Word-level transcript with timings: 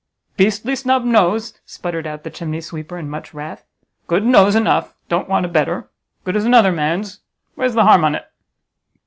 "Beastly 0.35 0.75
snub 0.75 1.05
nose!" 1.05 1.61
sputtered 1.63 2.07
out 2.07 2.23
the 2.23 2.31
chimneysweeper 2.31 2.97
in 2.99 3.07
much 3.07 3.35
wrath, 3.35 3.67
"good 4.07 4.25
nose 4.25 4.55
enough; 4.55 4.95
don't 5.09 5.29
want 5.29 5.45
a 5.45 5.47
better; 5.47 5.91
good 6.23 6.35
as 6.35 6.43
another 6.43 6.71
man's. 6.71 7.19
Where's 7.53 7.75
the 7.75 7.83
harm 7.85 8.05
on't?" 8.05 8.17